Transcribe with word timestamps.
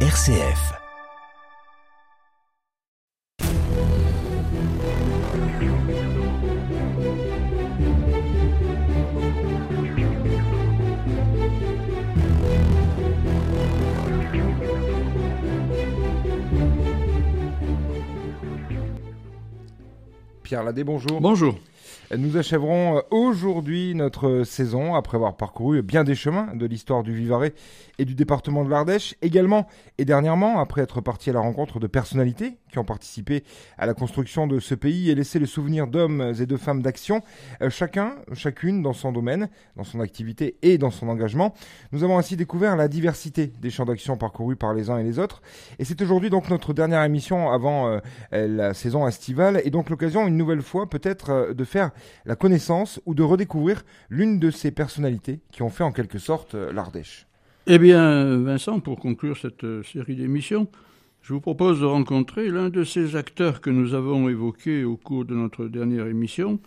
RCF. 0.00 0.74
Pierre 20.42 20.62
Ladé, 20.62 20.84
bonjour. 20.84 21.22
Bonjour. 21.22 21.58
Nous 22.14 22.36
achèverons 22.36 22.98
euh, 22.98 23.00
aujourd'hui 23.10 23.94
notre 23.96 24.44
saison 24.44 24.94
après 24.94 25.16
avoir 25.16 25.36
parcouru 25.36 25.82
bien 25.82 26.04
des 26.04 26.14
chemins 26.14 26.54
de 26.54 26.64
l'histoire 26.64 27.02
du 27.02 27.12
Vivarais 27.12 27.52
et 27.98 28.04
du 28.04 28.14
département 28.14 28.64
de 28.64 28.70
l'Ardèche. 28.70 29.16
Également 29.22 29.66
et 29.98 30.04
dernièrement, 30.04 30.60
après 30.60 30.82
être 30.82 31.00
parti 31.00 31.30
à 31.30 31.32
la 31.32 31.40
rencontre 31.40 31.80
de 31.80 31.88
personnalités 31.88 32.58
qui 32.76 32.80
ont 32.80 32.84
participé 32.84 33.42
à 33.78 33.86
la 33.86 33.94
construction 33.94 34.46
de 34.46 34.60
ce 34.60 34.74
pays 34.74 35.10
et 35.10 35.14
laissé 35.14 35.38
le 35.38 35.46
souvenir 35.46 35.86
d'hommes 35.86 36.34
et 36.38 36.44
de 36.44 36.56
femmes 36.58 36.82
d'action, 36.82 37.22
euh, 37.62 37.70
chacun, 37.70 38.16
chacune 38.34 38.82
dans 38.82 38.92
son 38.92 39.12
domaine, 39.12 39.48
dans 39.76 39.84
son 39.84 40.00
activité 40.00 40.58
et 40.60 40.76
dans 40.76 40.90
son 40.90 41.08
engagement. 41.08 41.54
Nous 41.92 42.04
avons 42.04 42.18
ainsi 42.18 42.36
découvert 42.36 42.76
la 42.76 42.88
diversité 42.88 43.46
des 43.46 43.70
champs 43.70 43.86
d'action 43.86 44.18
parcourus 44.18 44.56
par 44.56 44.74
les 44.74 44.90
uns 44.90 44.98
et 44.98 45.04
les 45.04 45.18
autres. 45.18 45.40
Et 45.78 45.86
c'est 45.86 46.02
aujourd'hui 46.02 46.28
donc 46.28 46.50
notre 46.50 46.74
dernière 46.74 47.02
émission 47.02 47.50
avant 47.50 47.88
euh, 47.88 48.00
la 48.30 48.74
saison 48.74 49.08
estivale 49.08 49.62
et 49.64 49.70
donc 49.70 49.88
l'occasion 49.88 50.26
une 50.26 50.36
nouvelle 50.36 50.60
fois 50.60 50.90
peut-être 50.90 51.54
de 51.54 51.64
faire 51.64 51.92
la 52.26 52.36
connaissance 52.36 53.00
ou 53.06 53.14
de 53.14 53.22
redécouvrir 53.22 53.84
l'une 54.10 54.38
de 54.38 54.50
ces 54.50 54.70
personnalités 54.70 55.40
qui 55.50 55.62
ont 55.62 55.70
fait 55.70 55.84
en 55.84 55.92
quelque 55.92 56.18
sorte 56.18 56.54
euh, 56.54 56.74
l'Ardèche. 56.74 57.26
Eh 57.66 57.78
bien, 57.78 58.36
Vincent, 58.42 58.80
pour 58.80 59.00
conclure 59.00 59.36
cette 59.36 59.64
euh, 59.64 59.82
série 59.82 60.14
d'émissions, 60.14 60.68
je 61.26 61.32
vous 61.32 61.40
propose 61.40 61.80
de 61.80 61.84
rencontrer 61.86 62.50
l'un 62.50 62.68
de 62.68 62.84
ces 62.84 63.16
acteurs 63.16 63.60
que 63.60 63.68
nous 63.68 63.94
avons 63.94 64.28
évoqués 64.28 64.84
au 64.84 64.96
cours 64.96 65.24
de 65.24 65.34
notre 65.34 65.66
dernière 65.66 66.06
émission, 66.06 66.60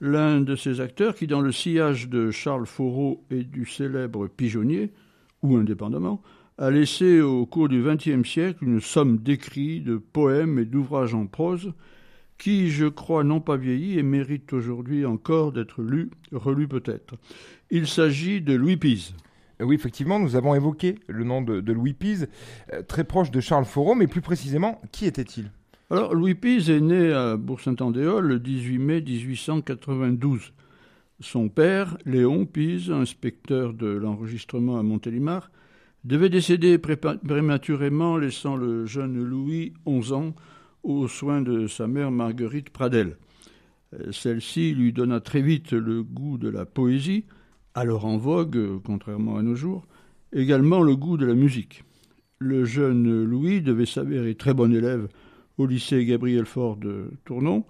l'un 0.00 0.40
de 0.40 0.56
ces 0.56 0.80
acteurs 0.80 1.14
qui, 1.14 1.26
dans 1.26 1.42
le 1.42 1.52
sillage 1.52 2.08
de 2.08 2.30
Charles 2.30 2.64
Foreau 2.64 3.22
et 3.30 3.44
du 3.44 3.66
célèbre 3.66 4.26
pigeonnier, 4.26 4.90
ou 5.42 5.54
indépendamment, 5.58 6.22
a 6.56 6.70
laissé 6.70 7.20
au 7.20 7.44
cours 7.44 7.68
du 7.68 7.82
XXe 7.82 8.26
siècle 8.26 8.64
une 8.64 8.80
somme 8.80 9.18
d'écrits, 9.18 9.82
de 9.82 9.98
poèmes 9.98 10.58
et 10.58 10.64
d'ouvrages 10.64 11.14
en 11.14 11.26
prose 11.26 11.74
qui, 12.38 12.70
je 12.70 12.86
crois, 12.86 13.22
n'ont 13.22 13.42
pas 13.42 13.58
vieilli 13.58 13.98
et 13.98 14.02
méritent 14.02 14.54
aujourd'hui 14.54 15.04
encore 15.04 15.52
d'être 15.52 15.82
lus, 15.82 16.08
relus 16.32 16.68
peut-être. 16.68 17.16
Il 17.70 17.86
s'agit 17.86 18.40
de 18.40 18.54
Louis 18.54 18.78
Pise. 18.78 19.12
Euh, 19.60 19.64
oui, 19.64 19.74
effectivement, 19.74 20.18
nous 20.18 20.36
avons 20.36 20.54
évoqué 20.54 20.96
le 21.08 21.24
nom 21.24 21.42
de, 21.42 21.72
Louis 21.72 21.94
Pise, 21.94 22.28
euh, 22.72 22.82
très 22.82 23.04
proche 23.04 23.30
de 23.30 23.40
Charles 23.40 23.64
Foreau, 23.64 23.94
mais 23.94 24.06
plus 24.06 24.20
précisément, 24.20 24.80
qui 24.92 25.06
était-il? 25.06 25.50
Alors, 25.90 26.14
Louis 26.14 26.34
Pise 26.34 26.70
est 26.70 26.80
né 26.80 27.12
à 27.12 27.36
Bourg-Saint-Andéol 27.36 28.26
le 28.26 28.38
18 28.38 28.78
mai 28.78 29.00
1892. 29.00 30.52
Son 31.20 31.48
père, 31.48 31.98
Léon 32.06 32.46
Pise, 32.46 32.90
inspecteur 32.90 33.74
de 33.74 33.88
l'enregistrement 33.88 34.78
à 34.78 34.82
Montélimar, 34.82 35.50
devait 36.04 36.30
décéder 36.30 36.78
prématurément, 36.78 38.16
laissant 38.16 38.56
le 38.56 38.86
jeune 38.86 39.22
Louis, 39.22 39.74
11 39.84 40.12
ans, 40.12 40.34
aux 40.82 41.08
soins 41.08 41.42
de 41.42 41.66
sa 41.66 41.86
mère 41.86 42.10
Marguerite 42.10 42.70
Pradel. 42.70 43.18
Euh, 43.92 44.12
celle-ci 44.12 44.72
lui 44.72 44.92
donna 44.92 45.20
très 45.20 45.42
vite 45.42 45.72
le 45.72 46.02
goût 46.02 46.38
de 46.38 46.48
la 46.48 46.64
poésie, 46.64 47.24
alors 47.74 48.04
en 48.04 48.16
vogue, 48.16 48.80
contrairement 48.84 49.36
à 49.36 49.42
nos 49.42 49.54
jours, 49.54 49.86
également 50.32 50.82
le 50.82 50.96
goût 50.96 51.16
de 51.16 51.26
la 51.26 51.34
musique. 51.34 51.84
Le 52.38 52.64
jeune 52.64 53.24
Louis 53.24 53.60
devait 53.60 53.86
s'avérer 53.86 54.34
très 54.34 54.54
bon 54.54 54.72
élève 54.72 55.08
au 55.58 55.66
lycée 55.66 56.04
Gabriel 56.04 56.46
Faure 56.46 56.76
de 56.76 57.10
Tournon, 57.24 57.64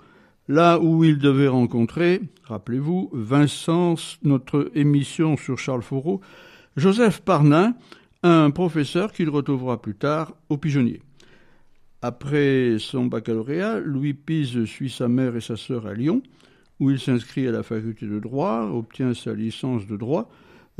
là 0.48 0.78
où 0.78 1.04
il 1.04 1.18
devait 1.18 1.48
rencontrer, 1.48 2.20
rappelez-vous, 2.44 3.10
Vincent, 3.12 3.96
notre 4.22 4.70
émission 4.74 5.36
sur 5.36 5.58
Charles 5.58 5.82
Foreau, 5.82 6.20
Joseph 6.76 7.20
Parnin, 7.20 7.74
un 8.22 8.50
professeur 8.50 9.12
qu'il 9.12 9.28
retrouvera 9.28 9.80
plus 9.80 9.94
tard 9.94 10.34
au 10.48 10.56
Pigeonnier. 10.56 11.02
Après 12.02 12.76
son 12.78 13.06
baccalauréat, 13.06 13.80
Louis 13.80 14.14
Pise 14.14 14.64
suit 14.64 14.90
sa 14.90 15.08
mère 15.08 15.36
et 15.36 15.40
sa 15.40 15.56
sœur 15.56 15.86
à 15.86 15.94
Lyon, 15.94 16.22
où 16.80 16.90
il 16.90 16.98
s'inscrit 16.98 17.46
à 17.46 17.52
la 17.52 17.62
faculté 17.62 18.06
de 18.06 18.18
droit, 18.18 18.68
obtient 18.72 19.14
sa 19.14 19.34
licence 19.34 19.86
de 19.86 19.96
droit, 19.96 20.30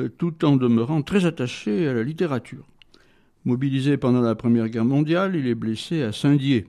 euh, 0.00 0.08
tout 0.08 0.44
en 0.44 0.56
demeurant 0.56 1.02
très 1.02 1.26
attaché 1.26 1.86
à 1.86 1.92
la 1.92 2.02
littérature. 2.02 2.66
Mobilisé 3.44 3.96
pendant 3.96 4.20
la 4.20 4.34
Première 4.34 4.68
Guerre 4.68 4.84
mondiale, 4.84 5.36
il 5.36 5.46
est 5.46 5.54
blessé 5.54 6.02
à 6.02 6.12
Saint-Dié. 6.12 6.66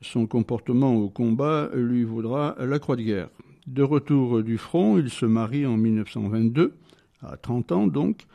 Son 0.00 0.26
comportement 0.26 0.94
au 0.94 1.08
combat 1.08 1.70
lui 1.74 2.04
vaudra 2.04 2.56
la 2.58 2.78
Croix 2.78 2.96
de 2.96 3.02
guerre. 3.02 3.28
De 3.66 3.82
retour 3.82 4.42
du 4.42 4.58
front, 4.58 4.98
il 4.98 5.10
se 5.10 5.26
marie 5.26 5.66
en 5.66 5.76
1922, 5.76 6.74
à 7.22 7.36
30 7.36 7.72
ans 7.72 7.86
donc, 7.86 8.26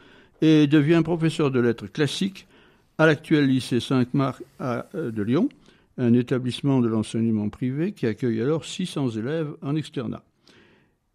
et 0.41 0.67
devient 0.67 1.01
professeur 1.03 1.51
de 1.51 1.59
lettres 1.59 1.87
classiques 1.87 2.47
à 2.97 3.05
l'actuel 3.05 3.47
lycée 3.47 3.79
Sainte-Marc 3.79 4.43
euh, 4.61 4.83
de 4.93 5.23
Lyon, 5.23 5.49
un 5.97 6.13
établissement 6.13 6.81
de 6.81 6.87
l'enseignement 6.87 7.49
privé 7.49 7.91
qui 7.91 8.07
accueille 8.07 8.41
alors 8.41 8.65
600 8.65 9.11
élèves 9.11 9.53
en 9.61 9.75
externat. 9.75 10.23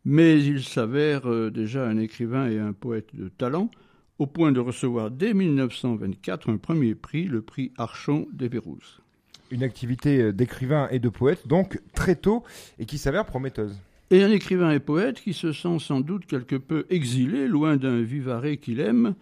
Mais 0.05 0.43
il 0.43 0.62
s'avère 0.62 1.28
euh, 1.31 1.50
déjà 1.50 1.87
un 1.87 1.99
écrivain 1.99 2.49
et 2.49 2.59
un 2.59 2.72
poète 2.72 3.15
de 3.15 3.28
talent, 3.28 3.71
au 4.19 4.27
point 4.27 4.53
de 4.53 4.61
recevoir 4.61 5.11
dès 5.11 5.34
1924 5.34 6.50
un 6.50 6.56
premier 6.56 6.94
prix, 6.94 7.25
le 7.25 7.43
prix 7.43 7.72
Archon 7.77 8.27
des 8.33 8.49
Pérouse. 8.49 9.00
Une 9.50 9.62
activité 9.62 10.22
euh, 10.22 10.33
d'écrivain 10.33 10.89
et 10.91 10.99
de 10.99 11.09
poète, 11.09 11.47
donc 11.47 11.81
très 11.95 12.16
tôt, 12.16 12.45
et 12.78 12.87
qui 12.87 12.99
s'avère 12.99 13.27
prometteuse. 13.27 13.77
Et 14.10 14.22
un 14.22 14.31
écrivain 14.31 14.71
et 14.71 14.81
poète 14.81 15.21
qui 15.21 15.34
se 15.34 15.53
sent 15.53 15.78
sans 15.81 16.00
doute 16.00 16.25
quelque 16.27 16.56
peu 16.56 16.87
exilé, 16.89 17.47
loin 17.47 17.77
d'un 17.77 18.00
vivarais 18.00 18.56
qu'il 18.56 18.81
aime, 18.81 19.15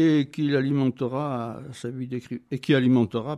et 0.00 0.28
qui 0.30 0.54
alimentera 0.54 1.60
sa 1.72 1.90
vie 1.90 2.08
et 2.52 2.60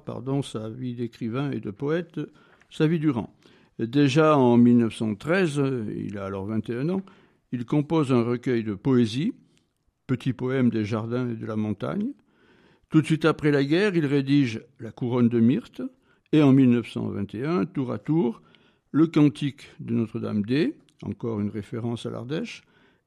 pardon 0.05 0.43
sa 0.43 0.69
vie 0.69 0.95
d'écrivain 0.95 1.51
et 1.53 1.59
de 1.59 1.71
poète 1.71 2.21
sa 2.69 2.87
vie 2.87 2.99
durant. 2.99 3.35
Déjà 3.79 4.37
en 4.37 4.59
1913, 4.59 5.63
il 5.97 6.19
a 6.19 6.27
alors 6.27 6.45
21 6.45 6.91
ans, 6.91 7.03
il 7.51 7.65
compose 7.65 8.13
un 8.13 8.23
recueil 8.23 8.63
de 8.63 8.75
poésie, 8.75 9.33
Petit 10.07 10.35
poème 10.35 10.71
des 10.71 10.85
jardins 10.85 11.31
et 11.31 11.37
de 11.37 11.47
la 11.47 11.57
montagne. 11.57 12.11
Tout 12.91 13.01
de 13.01 13.07
suite 13.07 13.25
après 13.25 13.53
la 13.53 13.65
guerre, 13.65 13.97
il 13.97 14.05
rédige 14.05 14.61
La 14.81 14.91
couronne 14.91 15.29
de 15.29 15.41
myrte 15.41 15.81
et 16.33 16.43
en 16.43 16.53
1921, 16.53 17.65
tour 17.67 17.91
à 17.91 17.99
tour, 17.99 18.43
le 18.91 19.07
cantique 19.07 19.71
de 19.81 19.95
Notre-Dame-des, 19.95 20.75
encore 21.05 21.41
une 21.41 21.49
référence 21.49 22.05
à 22.05 22.11
l'Ardèche, 22.11 22.63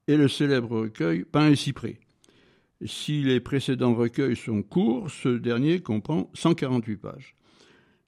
et 0.08 0.16
le 0.16 0.26
célèbre 0.26 0.80
recueil 0.80 1.24
Pain 1.24 1.50
et 1.50 1.56
cyprès. 1.56 2.00
Si 2.86 3.22
les 3.22 3.40
précédents 3.40 3.94
recueils 3.94 4.36
sont 4.36 4.62
courts, 4.62 5.10
ce 5.10 5.30
dernier 5.30 5.80
comprend 5.80 6.30
148 6.34 6.96
pages. 6.96 7.34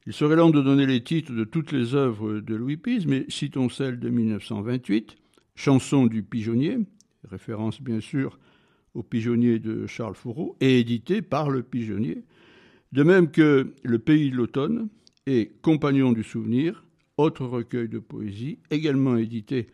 Il 0.07 0.13
serait 0.13 0.37
long 0.37 0.51
de 0.51 0.61
donner 0.61 0.85
les 0.85 1.03
titres 1.03 1.33
de 1.33 1.45
toutes 1.45 1.73
les 1.73 1.95
œuvres 1.95 2.41
de 2.41 2.55
Louis 2.55 2.77
Pise, 2.77 3.07
mais 3.07 3.25
citons 3.29 3.71
celle 3.71 3.99
de 3.99 4.11
1928, 4.11 5.17
Chanson 5.55 6.07
du 6.07 6.23
pigeonnier, 6.23 6.77
référence 7.25 7.81
bien 7.81 8.01
sûr 8.01 8.39
au 8.93 9.03
pigeonnier 9.03 9.59
de 9.59 9.87
Charles 9.87 10.15
Fourreau, 10.15 10.57
et 10.61 10.79
édité 10.79 11.23
par 11.23 11.49
le 11.49 11.63
pigeonnier, 11.63 12.25
de 12.93 13.03
même 13.03 13.31
que 13.31 13.75
Le 13.83 13.99
pays 13.99 14.31
de 14.31 14.37
l'automne 14.37 14.89
et 15.27 15.53
Compagnon 15.63 16.13
du 16.13 16.23
souvenir, 16.23 16.85
autre 17.17 17.47
recueil 17.47 17.89
de 17.89 17.99
poésie, 17.99 18.59
également 18.71 19.17
édité 19.17 19.69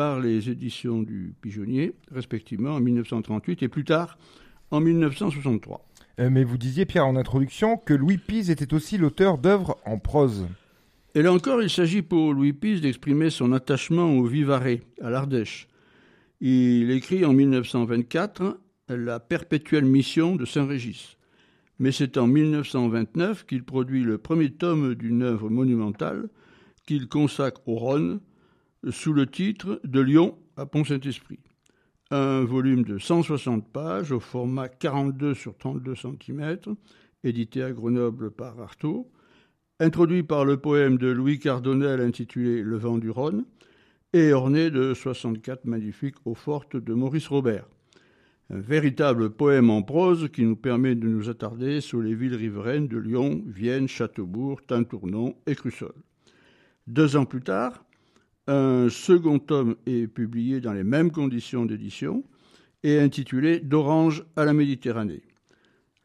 par 0.00 0.18
les 0.18 0.48
éditions 0.48 1.02
du 1.02 1.34
Pigeonnier, 1.42 1.92
respectivement 2.10 2.70
en 2.70 2.80
1938 2.80 3.64
et 3.64 3.68
plus 3.68 3.84
tard 3.84 4.16
en 4.70 4.80
1963. 4.80 5.84
Euh, 6.20 6.30
mais 6.30 6.42
vous 6.42 6.56
disiez, 6.56 6.86
Pierre, 6.86 7.06
en 7.06 7.16
introduction, 7.16 7.76
que 7.76 7.92
Louis 7.92 8.16
Pise 8.16 8.50
était 8.50 8.72
aussi 8.72 8.96
l'auteur 8.96 9.36
d'œuvres 9.36 9.76
en 9.84 9.98
prose. 9.98 10.48
Et 11.14 11.20
là 11.20 11.34
encore, 11.34 11.62
il 11.62 11.68
s'agit 11.68 12.00
pour 12.00 12.32
Louis 12.32 12.54
Pise 12.54 12.80
d'exprimer 12.80 13.28
son 13.28 13.52
attachement 13.52 14.16
au 14.16 14.24
Vivarais, 14.24 14.80
à 15.02 15.10
l'Ardèche. 15.10 15.68
Il 16.40 16.90
écrit 16.92 17.26
en 17.26 17.34
1924 17.34 18.58
La 18.88 19.20
perpétuelle 19.20 19.84
mission 19.84 20.34
de 20.34 20.46
Saint-Régis. 20.46 21.18
Mais 21.78 21.92
c'est 21.92 22.16
en 22.16 22.26
1929 22.26 23.44
qu'il 23.44 23.64
produit 23.64 24.02
le 24.02 24.16
premier 24.16 24.50
tome 24.50 24.94
d'une 24.94 25.22
œuvre 25.22 25.50
monumentale 25.50 26.30
qu'il 26.86 27.06
consacre 27.06 27.60
au 27.68 27.74
Rhône, 27.74 28.20
sous 28.88 29.12
le 29.12 29.26
titre 29.26 29.80
De 29.84 30.00
Lyon 30.00 30.38
à 30.56 30.64
Pont-Saint-Esprit. 30.64 31.40
Un 32.10 32.44
volume 32.44 32.84
de 32.84 32.98
160 32.98 33.68
pages 33.70 34.10
au 34.10 34.20
format 34.20 34.68
42 34.68 35.34
sur 35.34 35.56
32 35.56 35.94
cm, 35.94 36.56
édité 37.22 37.62
à 37.62 37.72
Grenoble 37.72 38.30
par 38.30 38.58
Artaud, 38.60 39.10
introduit 39.78 40.22
par 40.22 40.44
le 40.44 40.56
poème 40.56 40.98
de 40.98 41.08
Louis 41.08 41.38
Cardonnel 41.38 42.00
intitulé 42.00 42.62
Le 42.62 42.76
vent 42.78 42.98
du 42.98 43.10
Rhône, 43.10 43.44
et 44.12 44.32
orné 44.32 44.70
de 44.70 44.92
64 44.92 45.66
magnifiques 45.66 46.16
eaux 46.24 46.34
fortes 46.34 46.76
de 46.76 46.94
Maurice 46.94 47.28
Robert. 47.28 47.66
Un 48.52 48.58
véritable 48.58 49.30
poème 49.30 49.70
en 49.70 49.82
prose 49.82 50.28
qui 50.32 50.44
nous 50.44 50.56
permet 50.56 50.96
de 50.96 51.06
nous 51.06 51.28
attarder 51.28 51.80
sur 51.80 52.00
les 52.00 52.14
villes 52.14 52.34
riveraines 52.34 52.88
de 52.88 52.98
Lyon, 52.98 53.44
Vienne, 53.46 53.86
Châteaubourg, 53.86 54.60
Tintournon 54.66 55.36
et 55.46 55.54
Crussol. 55.54 55.94
Deux 56.88 57.14
ans 57.14 57.26
plus 57.26 57.42
tard, 57.42 57.84
un 58.50 58.88
second 58.88 59.38
tome 59.38 59.76
est 59.86 60.08
publié 60.08 60.60
dans 60.60 60.72
les 60.72 60.82
mêmes 60.82 61.12
conditions 61.12 61.66
d'édition 61.66 62.24
et 62.82 62.98
intitulé 62.98 63.60
D'Orange 63.60 64.24
à 64.34 64.44
la 64.44 64.52
Méditerranée. 64.52 65.22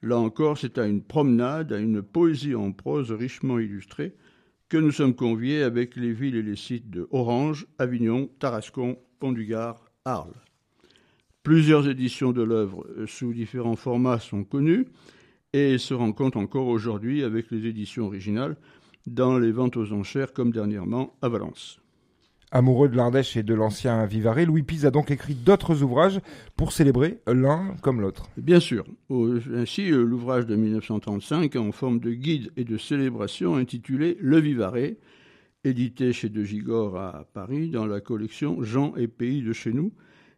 Là 0.04 0.20
encore, 0.20 0.60
c'est 0.60 0.78
à 0.78 0.86
une 0.86 1.02
promenade, 1.02 1.74
à 1.74 1.80
une 1.80 2.04
poésie 2.04 2.54
en 2.54 2.72
prose 2.72 3.12
richement 3.12 3.58
illustrée 3.58 4.14
que 4.70 4.78
nous 4.78 4.92
sommes 4.92 5.16
conviés 5.16 5.64
avec 5.64 5.96
les 5.96 6.14
villes 6.14 6.36
et 6.36 6.44
les 6.44 6.56
sites 6.56 6.92
de 6.92 7.08
Orange, 7.10 7.66
Avignon, 7.80 8.30
Tarascon, 8.38 9.00
Pont-du-Gard, 9.18 9.84
Arles. 10.06 10.40
Plusieurs 11.42 11.90
éditions 11.90 12.32
de 12.32 12.44
l'œuvre 12.44 12.86
sous 13.08 13.34
différents 13.34 13.76
formats 13.76 14.20
sont 14.20 14.44
connues 14.44 14.86
et 15.54 15.80
se 15.80 15.96
rencontrent 15.96 16.38
encore 16.38 16.68
aujourd'hui 16.68 17.24
avec 17.24 17.50
les 17.50 17.66
éditions 17.66 18.06
originales 18.06 18.56
dans 19.08 19.40
les 19.40 19.52
ventes 19.52 19.78
aux 19.78 19.94
enchères 19.94 20.32
comme 20.32 20.52
dernièrement 20.52 21.18
à 21.24 21.30
Valence. 21.30 21.80
Amoureux 22.56 22.88
de 22.88 22.96
l'Ardèche 22.96 23.36
et 23.36 23.44
de 23.44 23.54
l'ancien 23.54 24.06
Vivarais, 24.06 24.46
Louis 24.46 24.64
Pise 24.64 24.86
a 24.86 24.90
donc 24.90 25.12
écrit 25.12 25.36
d'autres 25.36 25.84
ouvrages 25.84 26.22
pour 26.56 26.72
célébrer 26.72 27.20
l'un 27.28 27.76
comme 27.82 28.00
l'autre. 28.00 28.30
Bien 28.38 28.62
sûr. 28.62 28.86
Ainsi, 29.10 29.92
euh, 29.92 30.06
l'ouvrage 30.06 30.46
de 30.46 30.56
1935 30.56 31.54
en 31.58 31.74
forme 31.74 32.00
de 32.00 32.12
guide 32.12 32.54
et 32.56 32.64
de 32.64 32.78
célébration 32.78 33.58
intitulé 33.58 34.16
Le 34.22 34.40
Vivarais, 34.40 34.96
édité 35.66 36.14
chez 36.14 36.30
De 36.30 36.46
Gigord 36.46 36.96
à 36.96 37.28
Paris 37.34 37.72
dans 37.72 37.86
la 37.86 38.00
collection 38.00 38.64
Jean 38.64 38.96
et 38.96 39.10
Pays 39.10 39.42
de 39.42 39.52
chez 39.52 39.74
nous, 39.74 39.92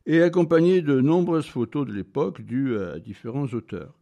et 0.07 0.23
accompagné 0.23 0.81
de 0.81 0.99
nombreuses 0.99 1.45
photos 1.45 1.85
de 1.85 1.93
l'époque 1.93 2.41
dues 2.41 2.79
à 2.79 2.97
différents 2.97 3.45
auteurs. 3.53 3.93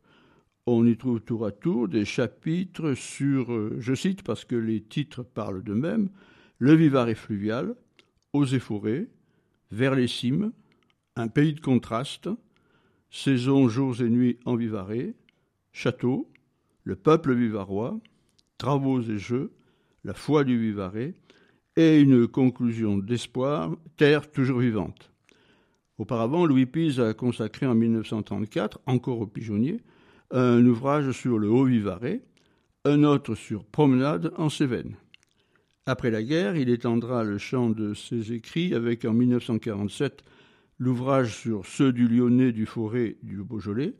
On 0.67 0.87
y 0.87 0.95
trouve 0.95 1.19
tour 1.19 1.45
à 1.45 1.51
tour 1.51 1.89
des 1.89 2.05
chapitres 2.05 2.93
sur, 2.93 3.51
euh, 3.51 3.75
je 3.79 3.93
cite 3.93 4.23
parce 4.23 4.45
que 4.45 4.55
les 4.55 4.79
titres 4.79 5.21
parlent 5.21 5.63
d'eux-mêmes, 5.63 6.07
le 6.59 6.75
Vivarais 6.75 7.15
fluvial, 7.15 7.75
Eaux 8.35 8.45
et 8.45 8.59
forêts, 8.59 9.07
vers 9.71 9.95
les 9.95 10.09
cimes, 10.09 10.51
un 11.15 11.29
pays 11.29 11.53
de 11.53 11.61
contraste, 11.61 12.29
saison 13.09 13.69
jours 13.69 14.01
et 14.01 14.09
nuits 14.09 14.37
en 14.43 14.57
Vivarais, 14.57 15.13
château, 15.71 16.29
le 16.83 16.97
peuple 16.97 17.33
vivarois, 17.33 17.97
travaux 18.57 19.01
et 19.01 19.17
jeux, 19.17 19.53
la 20.03 20.13
foi 20.13 20.43
du 20.43 20.59
Vivarais, 20.59 21.13
et 21.77 22.01
une 22.01 22.27
conclusion 22.27 22.97
d'espoir, 22.97 23.73
terre 23.95 24.29
toujours 24.29 24.59
vivante. 24.59 25.11
Auparavant, 25.97 26.45
Louis 26.45 26.65
Pise 26.65 26.99
a 26.99 27.13
consacré 27.13 27.65
en 27.65 27.75
1934, 27.75 28.81
encore 28.85 29.21
au 29.21 29.27
pigeonnier, 29.27 29.79
un 30.31 30.65
ouvrage 30.65 31.11
sur 31.11 31.39
le 31.39 31.49
Haut-Vivarais, 31.49 32.21
un 32.83 33.03
autre 33.05 33.33
sur 33.33 33.63
Promenade 33.63 34.33
en 34.35 34.49
Cévennes. 34.49 34.97
Après 35.87 36.09
la 36.09 36.23
guerre, 36.23 36.55
il 36.55 36.69
étendra 36.69 37.23
le 37.23 37.37
champ 37.37 37.69
de 37.69 37.93
ses 37.93 38.33
écrits 38.33 38.73
avec 38.73 39.05
en 39.05 39.13
1947 39.13 40.23
l'ouvrage 40.79 41.37
sur 41.37 41.63
ceux 41.67 41.93
du 41.93 42.07
Lyonnais, 42.07 42.51
du 42.51 42.65
Forêt, 42.65 43.17
du 43.21 43.43
Beaujolais, 43.43 43.93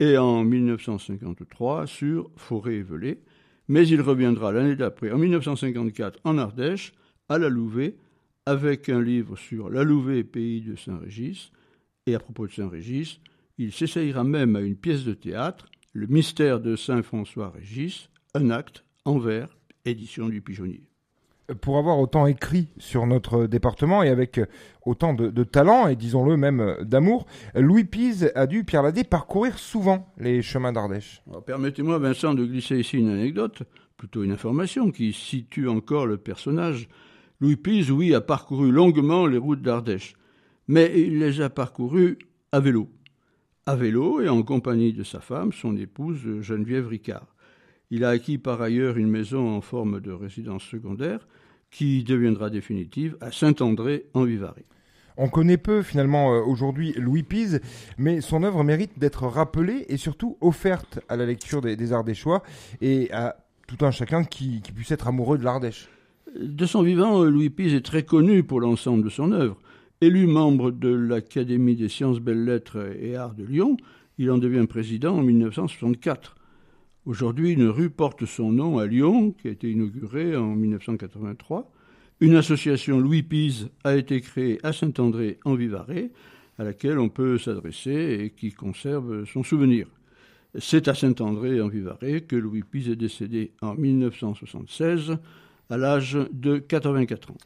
et 0.00 0.18
en 0.18 0.44
1953 0.44 1.86
sur 1.86 2.30
Forêt 2.36 2.74
et 2.74 2.82
Velay, 2.82 3.22
mais 3.68 3.88
il 3.88 4.02
reviendra 4.02 4.52
l'année 4.52 4.76
d'après, 4.76 5.12
en 5.12 5.18
1954, 5.18 6.20
en 6.24 6.36
Ardèche, 6.36 6.92
à 7.30 7.38
la 7.38 7.48
Louvée, 7.48 7.96
avec 8.44 8.90
un 8.90 9.00
livre 9.00 9.36
sur 9.36 9.70
la 9.70 9.82
Louvée, 9.82 10.24
pays 10.24 10.60
de 10.60 10.76
Saint-Régis, 10.76 11.52
et 12.06 12.14
à 12.14 12.18
propos 12.18 12.46
de 12.46 12.52
Saint-Régis, 12.52 13.20
il 13.56 13.72
s'essayera 13.72 14.24
même 14.24 14.56
à 14.56 14.60
une 14.60 14.76
pièce 14.76 15.04
de 15.04 15.14
théâtre, 15.14 15.70
Le 15.94 16.06
mystère 16.06 16.60
de 16.60 16.76
Saint-François-Régis, 16.76 18.10
un 18.34 18.50
acte 18.50 18.84
en 19.06 19.18
vers, 19.18 19.56
édition 19.86 20.28
du 20.28 20.42
Pigeonnier 20.42 20.82
pour 21.60 21.78
avoir 21.78 21.98
autant 21.98 22.26
écrit 22.26 22.68
sur 22.78 23.06
notre 23.06 23.46
département 23.46 24.02
et 24.02 24.08
avec 24.08 24.40
autant 24.84 25.14
de, 25.14 25.44
talent 25.44 25.88
et 25.88 25.96
disons-le 25.96 26.36
même 26.36 26.76
d'amour, 26.82 27.26
Louis 27.54 27.84
Pise 27.84 28.32
a 28.34 28.46
dû, 28.46 28.64
Pierre 28.64 28.82
Ladé, 28.82 29.04
parcourir 29.04 29.58
souvent 29.58 30.12
les 30.18 30.42
chemins 30.42 30.72
d'Ardèche. 30.72 31.22
Permettez-moi, 31.46 31.98
Vincent, 31.98 32.34
de 32.34 32.44
glisser 32.44 32.78
ici 32.78 32.98
une 32.98 33.10
anecdote, 33.10 33.62
plutôt 33.96 34.22
une 34.22 34.32
information 34.32 34.90
qui 34.90 35.12
situe 35.12 35.68
encore 35.68 36.06
le 36.06 36.16
personnage. 36.16 36.88
Louis 37.40 37.56
Pise, 37.56 37.90
oui, 37.90 38.14
a 38.14 38.20
parcouru 38.20 38.70
longuement 38.70 39.26
les 39.26 39.38
routes 39.38 39.62
d'Ardèche, 39.62 40.14
mais 40.68 40.92
il 40.96 41.18
les 41.18 41.40
a 41.40 41.50
parcourues 41.50 42.18
à 42.52 42.60
vélo. 42.60 42.88
À 43.66 43.76
vélo 43.76 44.20
et 44.20 44.28
en 44.28 44.42
compagnie 44.42 44.92
de 44.92 45.02
sa 45.02 45.20
femme, 45.20 45.52
son 45.52 45.76
épouse 45.76 46.40
Geneviève 46.40 46.86
Ricard. 46.86 47.33
Il 47.90 48.04
a 48.04 48.10
acquis 48.10 48.38
par 48.38 48.60
ailleurs 48.62 48.96
une 48.96 49.10
maison 49.10 49.56
en 49.56 49.60
forme 49.60 50.00
de 50.00 50.10
résidence 50.10 50.64
secondaire 50.64 51.26
qui 51.70 52.04
deviendra 52.04 52.50
définitive 52.50 53.16
à 53.20 53.32
Saint-André 53.32 54.06
en 54.14 54.24
Vivarais. 54.24 54.64
On 55.16 55.28
connaît 55.28 55.58
peu 55.58 55.82
finalement 55.82 56.34
euh, 56.34 56.40
aujourd'hui 56.40 56.92
Louis 56.96 57.22
Pise, 57.22 57.60
mais 57.98 58.20
son 58.20 58.42
œuvre 58.42 58.64
mérite 58.64 58.98
d'être 58.98 59.26
rappelée 59.26 59.84
et 59.88 59.96
surtout 59.96 60.36
offerte 60.40 61.00
à 61.08 61.16
la 61.16 61.26
lecture 61.26 61.60
des, 61.60 61.92
Ardéchois 61.92 62.42
et 62.80 63.12
à 63.12 63.36
tout 63.68 63.84
un 63.84 63.90
chacun 63.90 64.24
qui, 64.24 64.60
qui 64.60 64.72
puisse 64.72 64.90
être 64.90 65.06
amoureux 65.06 65.38
de 65.38 65.44
l'Ardèche. 65.44 65.88
De 66.40 66.66
son 66.66 66.82
vivant, 66.82 67.22
Louis 67.22 67.50
Pise 67.50 67.74
est 67.74 67.84
très 67.84 68.02
connu 68.02 68.42
pour 68.42 68.60
l'ensemble 68.60 69.04
de 69.04 69.08
son 69.08 69.30
œuvre. 69.30 69.56
Élu 70.00 70.26
membre 70.26 70.72
de 70.72 70.88
l'Académie 70.88 71.76
des 71.76 71.88
sciences, 71.88 72.18
belles-lettres 72.18 72.96
et 73.00 73.14
arts 73.14 73.34
de 73.34 73.44
Lyon, 73.44 73.76
il 74.18 74.30
en 74.30 74.38
devient 74.38 74.66
président 74.66 75.16
en 75.16 75.22
1964. 75.22 76.34
Aujourd'hui, 77.06 77.52
une 77.52 77.68
rue 77.68 77.90
porte 77.90 78.24
son 78.24 78.50
nom 78.50 78.78
à 78.78 78.86
Lyon, 78.86 79.32
qui 79.32 79.48
a 79.48 79.50
été 79.50 79.70
inaugurée 79.70 80.34
en 80.36 80.54
1983. 80.54 81.70
Une 82.20 82.34
association 82.34 82.98
Louis 82.98 83.22
Pise 83.22 83.68
a 83.84 83.94
été 83.94 84.22
créée 84.22 84.58
à 84.62 84.72
Saint-André 84.72 85.38
en 85.44 85.54
Vivarais, 85.54 86.12
à 86.58 86.64
laquelle 86.64 86.98
on 86.98 87.10
peut 87.10 87.36
s'adresser 87.36 88.20
et 88.22 88.30
qui 88.30 88.52
conserve 88.52 89.26
son 89.26 89.42
souvenir. 89.42 89.86
C'est 90.58 90.88
à 90.88 90.94
Saint-André 90.94 91.60
en 91.60 91.68
Vivarais 91.68 92.22
que 92.22 92.36
Louis 92.36 92.62
Pise 92.62 92.88
est 92.88 92.96
décédé 92.96 93.52
en 93.60 93.74
1976 93.74 95.18
à 95.70 95.76
l'âge 95.76 96.18
de 96.32 96.58
84 96.58 97.30
ans. 97.30 97.36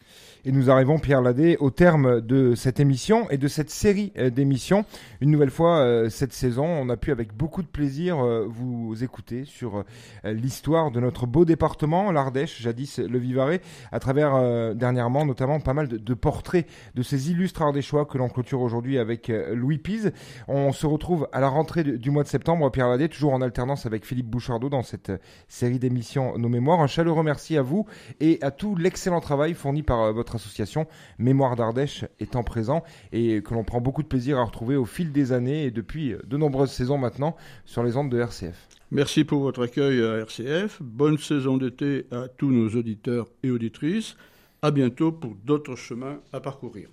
Et 0.44 0.52
nous 0.52 0.70
arrivons, 0.70 0.98
Pierre 0.98 1.20
Ladet, 1.20 1.56
au 1.58 1.70
terme 1.70 2.20
de 2.20 2.54
cette 2.54 2.78
émission 2.78 3.28
et 3.28 3.38
de 3.38 3.48
cette 3.48 3.70
série 3.70 4.12
euh, 4.16 4.30
d'émissions. 4.30 4.84
Une 5.20 5.30
nouvelle 5.30 5.50
fois, 5.50 5.80
euh, 5.80 6.08
cette 6.08 6.32
saison, 6.32 6.64
on 6.64 6.88
a 6.88 6.96
pu 6.96 7.10
avec 7.10 7.34
beaucoup 7.34 7.60
de 7.62 7.66
plaisir 7.66 8.18
euh, 8.18 8.46
vous 8.48 9.02
écouter 9.02 9.44
sur 9.44 9.84
l'histoire 10.24 10.90
de 10.90 11.00
notre 11.00 11.26
beau 11.26 11.44
département, 11.44 12.12
l'Ardèche, 12.12 12.62
jadis 12.62 12.98
le 12.98 13.18
Vivarais, 13.18 13.60
à 13.92 13.98
travers 13.98 14.74
dernièrement 14.74 15.24
notamment 15.24 15.60
pas 15.60 15.74
mal 15.74 15.88
de, 15.88 16.14
portraits 16.14 16.66
de 16.94 17.02
ces 17.02 17.30
illustres 17.30 17.62
Ardéchois 17.62 18.06
que 18.06 18.18
l'on 18.18 18.28
clôture 18.28 18.60
aujourd'hui 18.60 18.98
avec 18.98 19.30
Louis 19.52 19.78
Pise. 19.78 20.12
On 20.46 20.72
se 20.72 20.86
retrouve 20.86 21.28
à 21.32 21.40
la 21.40 21.48
rentrée 21.48 21.84
du 21.84 22.10
mois 22.10 22.22
de 22.22 22.28
septembre, 22.28 22.70
Pierre 22.70 22.88
Ladet, 22.88 23.08
toujours 23.08 23.32
en 23.32 23.42
alternance 23.42 23.86
avec 23.86 24.04
Philippe 24.04 24.28
Bouchardot 24.28 24.68
dans 24.68 24.82
cette 24.82 25.12
série 25.48 25.78
d'émissions 25.78 26.38
Nos 26.38 26.48
Mémoires. 26.48 26.80
Un 26.80 26.86
chaleureux 26.86 27.22
merci 27.22 27.56
à 27.56 27.62
vous 27.62 27.86
et 28.20 28.38
à 28.42 28.50
tout 28.50 28.76
l'excellent 28.76 29.20
travail 29.20 29.54
fourni 29.54 29.82
par 29.82 30.12
votre 30.12 30.36
association 30.36 30.86
Mémoire 31.18 31.56
d'Ardèche 31.56 32.04
étant 32.20 32.42
présent 32.42 32.82
et 33.12 33.42
que 33.42 33.54
l'on 33.54 33.64
prend 33.64 33.80
beaucoup 33.80 34.02
de 34.02 34.08
plaisir 34.08 34.38
à 34.38 34.44
retrouver 34.44 34.76
au 34.76 34.84
fil 34.84 35.12
des 35.12 35.32
années 35.32 35.64
et 35.64 35.70
depuis 35.70 36.14
de 36.24 36.36
nombreuses 36.36 36.70
saisons 36.70 36.98
maintenant 36.98 37.36
sur 37.64 37.82
les 37.82 37.96
ondes 37.96 38.10
de 38.10 38.18
RCF. 38.18 38.68
Merci 38.90 39.24
pour 39.24 39.40
votre 39.40 39.64
accueil 39.64 40.02
à 40.02 40.18
RCF. 40.18 40.80
Bonne 40.80 41.18
saison 41.18 41.58
d'été 41.58 42.06
à 42.10 42.28
tous 42.28 42.50
nos 42.50 42.68
auditeurs 42.70 43.28
et 43.42 43.50
auditrices. 43.50 44.16
À 44.62 44.70
bientôt 44.70 45.12
pour 45.12 45.34
d'autres 45.44 45.76
chemins 45.76 46.18
à 46.32 46.40
parcourir. 46.40 46.88